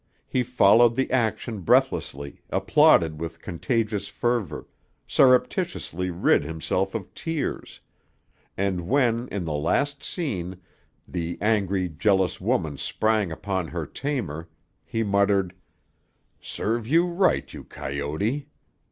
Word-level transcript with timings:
He 0.27 0.41
followed 0.41 0.95
the 0.95 1.11
action 1.11 1.59
breathlessly, 1.59 2.41
applauded 2.49 3.21
with 3.21 3.39
contagious 3.43 4.07
fervor, 4.07 4.67
surreptitiously 5.07 6.09
rid 6.09 6.43
himself 6.43 6.95
of 6.95 7.13
tears, 7.13 7.79
and 8.57 8.87
when, 8.87 9.27
in 9.27 9.45
the 9.45 9.53
last 9.53 10.01
scene, 10.03 10.57
the 11.07 11.37
angry, 11.39 11.87
jealous 11.87 12.41
woman 12.41 12.77
sprang 12.79 13.31
upon 13.31 13.67
her 13.67 13.85
tamer, 13.85 14.49
he 14.83 15.03
muttered, 15.03 15.53
"Serve 16.41 16.87
you 16.87 17.05
right, 17.05 17.53
you 17.53 17.63
coyote!" 17.63 18.47